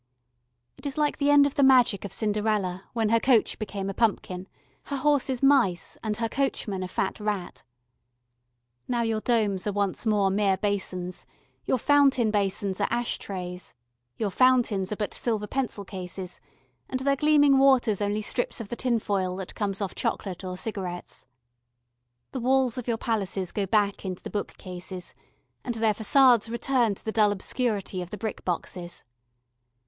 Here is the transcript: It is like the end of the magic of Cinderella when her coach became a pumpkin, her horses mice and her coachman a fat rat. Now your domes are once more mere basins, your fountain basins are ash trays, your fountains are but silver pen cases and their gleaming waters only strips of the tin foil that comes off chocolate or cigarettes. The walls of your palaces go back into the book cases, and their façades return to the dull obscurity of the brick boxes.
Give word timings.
It 0.79 0.87
is 0.87 0.97
like 0.97 1.19
the 1.19 1.29
end 1.29 1.45
of 1.45 1.53
the 1.53 1.61
magic 1.61 2.03
of 2.03 2.11
Cinderella 2.11 2.89
when 2.93 3.09
her 3.09 3.19
coach 3.19 3.59
became 3.59 3.87
a 3.87 3.93
pumpkin, 3.93 4.47
her 4.85 4.97
horses 4.97 5.43
mice 5.43 5.95
and 6.03 6.17
her 6.17 6.27
coachman 6.27 6.81
a 6.81 6.87
fat 6.87 7.19
rat. 7.19 7.61
Now 8.87 9.03
your 9.03 9.21
domes 9.21 9.67
are 9.67 9.71
once 9.71 10.07
more 10.07 10.31
mere 10.31 10.57
basins, 10.57 11.27
your 11.65 11.77
fountain 11.77 12.31
basins 12.31 12.81
are 12.81 12.87
ash 12.89 13.19
trays, 13.19 13.75
your 14.17 14.31
fountains 14.31 14.91
are 14.91 14.95
but 14.95 15.13
silver 15.13 15.45
pen 15.45 15.67
cases 15.85 16.39
and 16.89 17.01
their 17.01 17.15
gleaming 17.15 17.59
waters 17.59 18.01
only 18.01 18.23
strips 18.23 18.59
of 18.59 18.69
the 18.69 18.75
tin 18.75 18.97
foil 18.97 19.35
that 19.35 19.53
comes 19.53 19.81
off 19.81 19.93
chocolate 19.93 20.43
or 20.43 20.57
cigarettes. 20.57 21.27
The 22.31 22.39
walls 22.39 22.75
of 22.79 22.87
your 22.87 22.97
palaces 22.97 23.51
go 23.51 23.67
back 23.67 24.03
into 24.03 24.23
the 24.23 24.31
book 24.31 24.57
cases, 24.57 25.13
and 25.63 25.75
their 25.75 25.93
façades 25.93 26.49
return 26.49 26.95
to 26.95 27.05
the 27.05 27.11
dull 27.11 27.31
obscurity 27.31 28.01
of 28.01 28.09
the 28.09 28.17
brick 28.17 28.43
boxes. 28.43 29.03